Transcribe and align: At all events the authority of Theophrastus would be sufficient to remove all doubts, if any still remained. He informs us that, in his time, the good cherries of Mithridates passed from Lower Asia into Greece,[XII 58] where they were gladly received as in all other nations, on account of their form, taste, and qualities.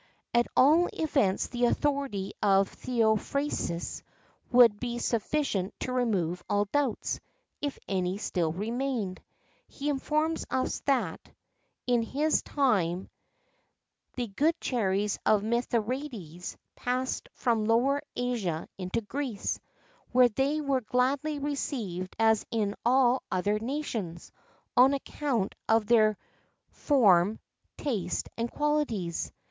At 0.33 0.47
all 0.57 0.89
events 0.91 1.49
the 1.49 1.65
authority 1.65 2.33
of 2.41 2.69
Theophrastus 2.75 4.01
would 4.51 4.79
be 4.79 4.97
sufficient 4.97 5.79
to 5.81 5.93
remove 5.93 6.41
all 6.49 6.65
doubts, 6.65 7.19
if 7.61 7.77
any 7.87 8.17
still 8.17 8.51
remained. 8.51 9.21
He 9.67 9.89
informs 9.89 10.43
us 10.49 10.79
that, 10.87 11.21
in 11.85 12.01
his 12.01 12.41
time, 12.41 13.11
the 14.15 14.25
good 14.25 14.59
cherries 14.59 15.19
of 15.23 15.43
Mithridates 15.43 16.57
passed 16.75 17.29
from 17.35 17.65
Lower 17.65 18.01
Asia 18.15 18.67
into 18.79 19.01
Greece,[XII 19.01 19.61
58] 20.13 20.13
where 20.13 20.29
they 20.29 20.61
were 20.61 20.81
gladly 20.81 21.37
received 21.37 22.15
as 22.17 22.43
in 22.49 22.73
all 22.83 23.21
other 23.29 23.59
nations, 23.59 24.31
on 24.75 24.95
account 24.95 25.53
of 25.69 25.85
their 25.85 26.17
form, 26.71 27.37
taste, 27.77 28.29
and 28.35 28.49
qualities. 28.49 29.31